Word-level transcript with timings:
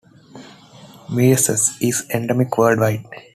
Measles 1.11 1.77
is 1.79 2.09
endemic 2.09 2.57
worldwide. 2.57 3.05